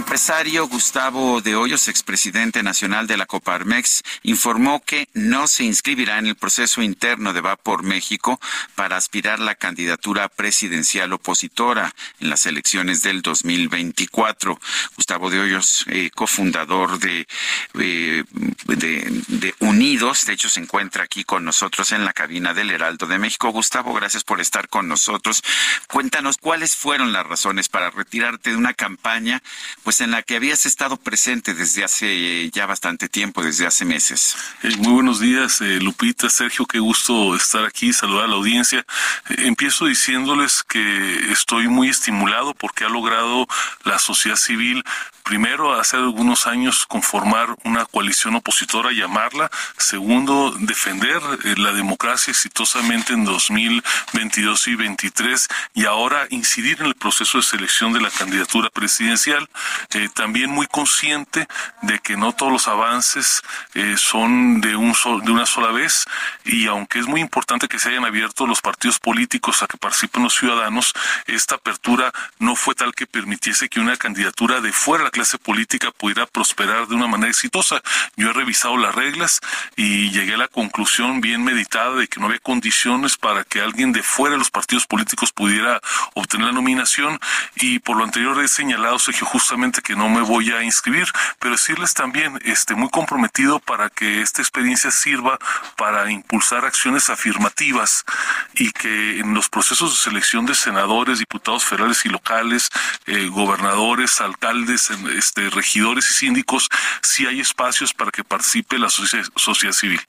[0.00, 6.26] Empresario Gustavo de Hoyos, expresidente nacional de la Coparmex, informó que no se inscribirá en
[6.26, 8.40] el proceso interno de Va por México
[8.76, 14.58] para aspirar la candidatura presidencial opositora en las elecciones del 2024.
[14.96, 17.28] Gustavo de Hoyos, eh, cofundador de,
[17.74, 18.24] eh,
[18.64, 23.06] de, de Unidos, de hecho se encuentra aquí con nosotros en la cabina del Heraldo
[23.06, 23.50] de México.
[23.50, 25.42] Gustavo, gracias por estar con nosotros.
[25.88, 29.42] Cuéntanos cuáles fueron las razones para retirarte de una campaña
[29.89, 34.36] pues en la que habías estado presente desde hace ya bastante tiempo, desde hace meses.
[34.62, 38.86] Eh, muy buenos días, eh, Lupita, Sergio, qué gusto estar aquí, saludar a la audiencia.
[39.30, 43.48] Eh, empiezo diciéndoles que estoy muy estimulado porque ha logrado
[43.82, 44.84] la sociedad civil
[45.30, 49.48] primero, hace algunos años conformar una coalición opositora, llamarla.
[49.78, 56.96] Segundo, defender eh, la democracia exitosamente en 2022 y 23 y ahora incidir en el
[56.96, 59.48] proceso de selección de la candidatura presidencial.
[59.94, 61.46] Eh, también muy consciente
[61.82, 63.40] de que no todos los avances
[63.74, 66.06] eh, son de una sola vez
[66.44, 70.24] y aunque es muy importante que se hayan abierto los partidos políticos a que participen
[70.24, 70.92] los ciudadanos,
[71.26, 75.36] esta apertura no fue tal que permitiese que una candidatura de fuera de la clase
[75.36, 77.82] política pudiera prosperar de una manera exitosa.
[78.16, 79.38] Yo he revisado las reglas
[79.76, 83.92] y llegué a la conclusión bien meditada de que no había condiciones para que alguien
[83.92, 85.78] de fuera de los partidos políticos pudiera
[86.14, 87.20] obtener la nominación
[87.56, 91.06] y por lo anterior he señalado, Sergio, justamente que no me voy a inscribir,
[91.38, 95.38] pero decirles también, este, muy comprometido para que esta experiencia sirva
[95.76, 98.06] para impulsar acciones afirmativas
[98.54, 102.70] y que en los procesos de selección de senadores, diputados federales y locales,
[103.04, 106.68] eh, gobernadores, alcaldes, este, regidores y síndicos,
[107.02, 110.00] si hay espacios para que participe la sociedad civil.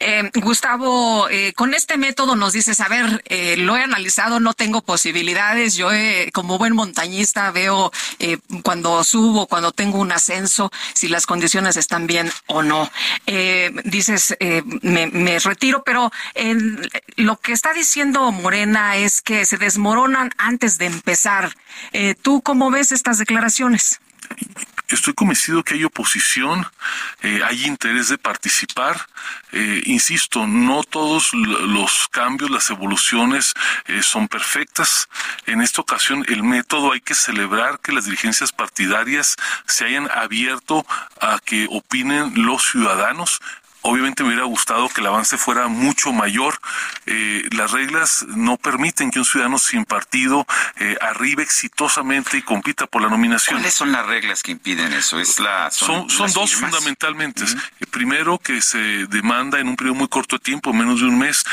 [0.00, 4.54] Eh, Gustavo, eh, con este método nos dices, a ver, eh, lo he analizado, no
[4.54, 5.90] tengo posibilidades, yo
[6.32, 12.06] como buen montañista veo eh, cuando subo, cuando tengo un ascenso, si las condiciones están
[12.06, 12.90] bien o no.
[13.26, 16.10] Eh, dices, eh, me, me, retiro, pero
[17.16, 21.54] lo que está diciendo Morena es que se desmoronan antes de empezar.
[22.22, 24.00] ¿Tú cómo ves estas declaraciones?
[24.88, 26.66] Estoy convencido que hay oposición,
[27.22, 29.06] eh, hay interés de participar.
[29.52, 33.54] Eh, insisto, no todos los cambios, las evoluciones
[33.86, 35.08] eh, son perfectas.
[35.46, 39.36] En esta ocasión, el método hay que celebrar que las dirigencias partidarias
[39.66, 40.86] se hayan abierto
[41.20, 43.40] a que opinen los ciudadanos
[43.82, 46.58] Obviamente me hubiera gustado que el avance fuera mucho mayor.
[47.06, 50.46] Eh, las reglas no permiten que un ciudadano sin partido
[50.76, 53.56] eh, arribe exitosamente y compita por la nominación.
[53.56, 55.20] ¿Cuáles son las reglas que impiden eso?
[55.20, 57.44] Es la, son, son, dos fundamentalmente.
[57.44, 61.18] Eh, primero, que se demanda en un periodo muy corto de tiempo, menos de un
[61.18, 61.44] mes,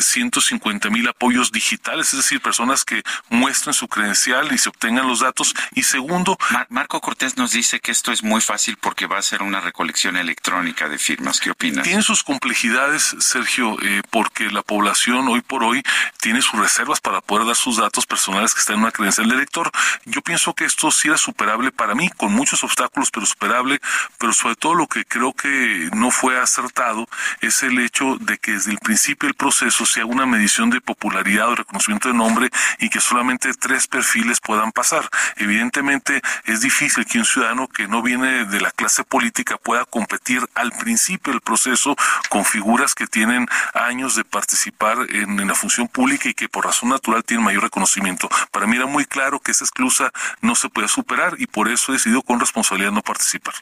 [0.00, 5.20] 150 mil apoyos digitales, es decir, personas que muestren su credencial y se obtengan los
[5.20, 5.54] datos.
[5.74, 6.36] Y segundo...
[6.68, 10.16] Marco Cortés nos dice que esto es muy fácil porque va a ser una recolección
[10.16, 11.40] electrónica de firmas.
[11.40, 11.69] ¿Qué opinas?
[11.82, 15.82] Tiene sus complejidades, Sergio, eh, porque la población hoy por hoy
[16.20, 19.36] tiene sus reservas para poder dar sus datos personales que están en una credencial de
[19.36, 19.70] elector.
[20.04, 23.80] Yo pienso que esto sí era superable para mí, con muchos obstáculos, pero superable,
[24.18, 27.08] pero sobre todo lo que creo que no fue acertado
[27.40, 30.80] es el hecho de que desde el principio del proceso se haga una medición de
[30.80, 35.08] popularidad o reconocimiento de nombre y que solamente tres perfiles puedan pasar.
[35.36, 40.46] Evidentemente es difícil que un ciudadano que no viene de la clase política pueda competir
[40.54, 41.94] al principio del proceso proceso
[42.28, 46.88] con figuras que tienen años de participar en, la función pública y que por razón
[46.88, 48.28] natural tienen mayor reconocimiento.
[48.50, 50.10] Para mí era muy claro que esa exclusa
[50.40, 53.54] no se puede superar y por eso he decidido con responsabilidad no participar.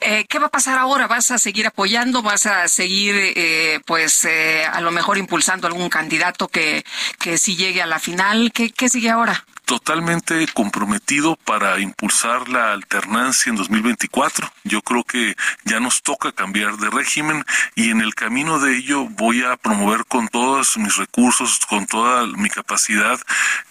[0.00, 1.06] Eh, ¿Qué va a pasar ahora?
[1.06, 2.22] ¿Vas a seguir apoyando?
[2.22, 6.84] ¿Vas a seguir, eh, pues, eh, a lo mejor impulsando algún candidato que,
[7.18, 8.52] que sí llegue a la final?
[8.52, 9.44] ¿Qué, qué sigue ahora?
[9.66, 14.50] Totalmente comprometido para impulsar la alternancia en 2024.
[14.62, 19.06] Yo creo que ya nos toca cambiar de régimen y en el camino de ello
[19.10, 23.18] voy a promover con todos mis recursos, con toda mi capacidad,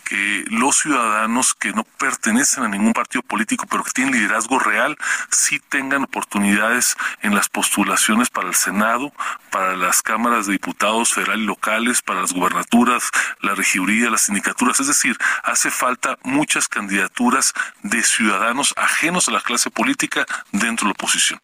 [0.06, 4.98] que los ciudadanos que no pertenecen a ningún partido político, pero que tienen liderazgo real,
[5.30, 9.12] sí tengan oportunidades en las postulaciones para el Senado,
[9.50, 13.10] para las cámaras de diputados federales y locales, para las gubernaturas,
[13.42, 14.80] la regiduría, las sindicaturas.
[14.80, 20.90] Es decir, hace falta muchas candidaturas de ciudadanos ajenos a la clase política dentro de
[20.90, 21.42] la oposición.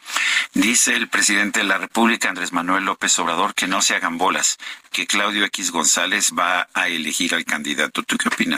[0.53, 4.57] Dice el presidente de la República, Andrés Manuel López Obrador, que no se hagan bolas,
[4.91, 8.03] que Claudio X González va a elegir al candidato.
[8.03, 8.50] ¿Tú qué opinas?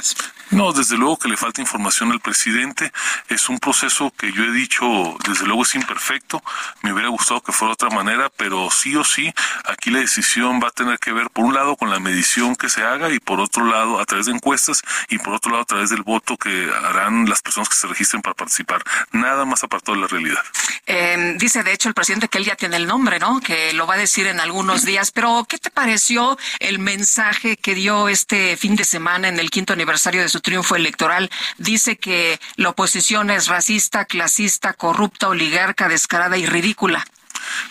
[0.52, 2.92] No, desde luego que le falta información al presidente.
[3.28, 4.86] Es un proceso que yo he dicho,
[5.28, 6.44] desde luego es imperfecto.
[6.82, 9.34] Me hubiera gustado que fuera de otra manera, pero sí o sí,
[9.66, 12.70] aquí la decisión va a tener que ver, por un lado, con la medición que
[12.70, 15.66] se haga y por otro lado, a través de encuestas y por otro lado, a
[15.66, 18.84] través del voto que harán las personas que se registren para participar.
[19.12, 20.44] Nada más apartado de la realidad.
[20.86, 23.40] Eh, dice, de hecho, el presidente que él ya tiene el nombre, ¿no?
[23.40, 25.12] Que lo va a decir en algunos días.
[25.12, 26.38] Pero, ¿qué te pareció?
[26.60, 30.76] el mensaje que dio este fin de semana en el quinto aniversario de su triunfo
[30.76, 31.30] electoral.
[31.58, 37.06] Dice que la oposición es racista, clasista, corrupta, oligarca, descarada y ridícula.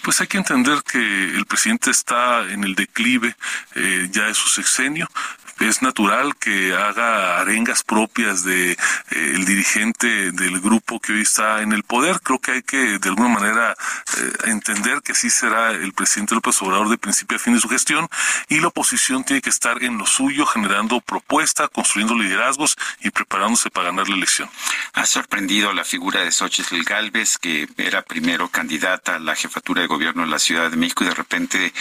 [0.03, 3.35] Pues hay que entender que el presidente está en el declive
[3.75, 5.09] eh, ya de su sexenio,
[5.69, 8.77] es natural que haga arengas propias de eh,
[9.11, 12.21] el dirigente del grupo que hoy está en el poder.
[12.21, 13.73] Creo que hay que de alguna manera
[14.17, 17.69] eh, entender que así será el presidente López Obrador de principio a fin de su
[17.69, 18.09] gestión
[18.49, 23.71] y la oposición tiene que estar en lo suyo generando propuesta, construyendo liderazgos y preparándose
[23.71, 24.51] para ganar la elección.
[24.95, 29.87] Ha sorprendido la figura de Xochitl Galvez, que era primero candidata a la jefatura de
[29.87, 31.73] gobierno de la Ciudad de México y de repente eh,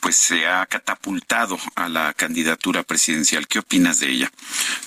[0.00, 3.17] pues se ha catapultado a la candidatura presidencial
[3.48, 4.30] ¿Qué opinas de ella?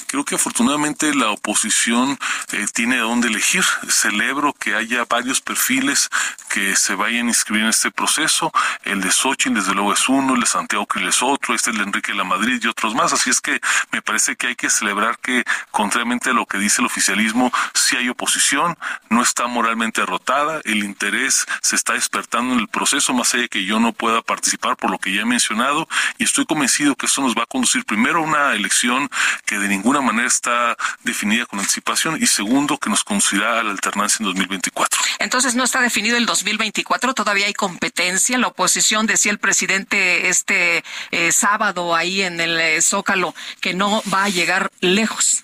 [0.07, 2.19] Creo que afortunadamente la oposición
[2.51, 3.63] eh, tiene a dónde elegir.
[3.87, 6.09] Celebro que haya varios perfiles
[6.49, 8.51] que se vayan a inscribir en este proceso.
[8.83, 11.75] El de Xochitl, desde luego, es uno, el de Santiago Krill es otro, este es
[11.75, 13.13] el de Enrique La Madrid y otros más.
[13.13, 13.61] Así es que
[13.93, 17.95] me parece que hay que celebrar que, contrariamente a lo que dice el oficialismo, si
[17.95, 18.77] hay oposición,
[19.09, 23.49] no está moralmente derrotada, el interés se está despertando en el proceso, más allá de
[23.49, 25.87] que yo no pueda participar por lo que ya he mencionado,
[26.17, 29.09] y estoy convencido que esto nos va a conducir primero a una elección
[29.45, 33.71] que de ninguna manera está definida con anticipación y segundo que nos conducirá a la
[33.71, 34.99] alternancia en 2024.
[35.19, 38.37] Entonces no está definido el 2024, todavía hay competencia.
[38.37, 44.01] La oposición decía el presidente este eh, sábado ahí en el eh, Zócalo que no
[44.11, 45.43] va a llegar lejos.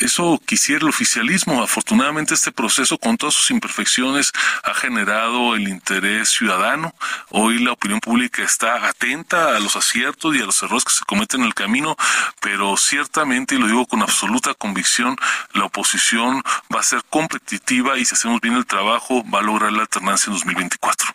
[0.00, 1.62] Eso quisiera el oficialismo.
[1.62, 4.32] Afortunadamente este proceso con todas sus imperfecciones
[4.64, 6.94] ha generado el interés ciudadano.
[7.28, 11.04] Hoy la opinión pública está atenta a los aciertos y a los errores que se
[11.04, 11.96] cometen en el camino,
[12.40, 15.16] pero ciertamente, y lo digo con absoluta convicción,
[15.52, 16.42] la oposición
[16.74, 20.30] va a ser competitiva y si hacemos bien el trabajo va a lograr la alternancia
[20.30, 21.14] en 2024.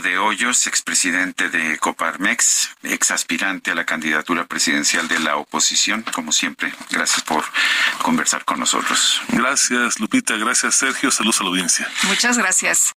[0.00, 6.32] De Hoyos, expresidente de Coparmex, ex aspirante a la candidatura presidencial de la oposición, como
[6.32, 6.72] siempre.
[6.90, 7.44] Gracias por
[8.02, 9.20] conversar con nosotros.
[9.28, 10.36] Gracias, Lupita.
[10.36, 11.10] Gracias, Sergio.
[11.10, 11.88] Saludos a la audiencia.
[12.04, 12.94] Muchas gracias.